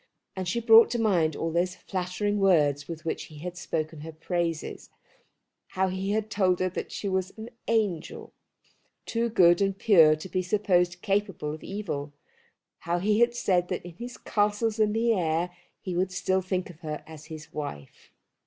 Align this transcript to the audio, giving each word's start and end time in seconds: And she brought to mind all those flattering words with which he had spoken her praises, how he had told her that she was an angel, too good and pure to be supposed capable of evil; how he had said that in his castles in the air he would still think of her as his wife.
And 0.35 0.47
she 0.47 0.59
brought 0.59 0.89
to 0.89 0.99
mind 0.99 1.35
all 1.35 1.51
those 1.51 1.75
flattering 1.75 2.39
words 2.39 2.87
with 2.87 3.05
which 3.05 3.25
he 3.25 3.37
had 3.37 3.55
spoken 3.55 3.99
her 4.01 4.11
praises, 4.11 4.89
how 5.67 5.89
he 5.89 6.09
had 6.09 6.31
told 6.31 6.59
her 6.59 6.69
that 6.69 6.91
she 6.91 7.07
was 7.07 7.31
an 7.37 7.51
angel, 7.67 8.33
too 9.05 9.29
good 9.29 9.61
and 9.61 9.77
pure 9.77 10.15
to 10.15 10.27
be 10.27 10.41
supposed 10.41 11.03
capable 11.03 11.53
of 11.53 11.63
evil; 11.63 12.13
how 12.79 12.97
he 12.97 13.19
had 13.19 13.35
said 13.35 13.67
that 13.67 13.85
in 13.85 13.93
his 13.97 14.17
castles 14.17 14.79
in 14.79 14.91
the 14.93 15.13
air 15.13 15.55
he 15.81 15.95
would 15.95 16.11
still 16.11 16.41
think 16.41 16.71
of 16.71 16.79
her 16.79 17.03
as 17.05 17.25
his 17.25 17.53
wife. 17.53 18.11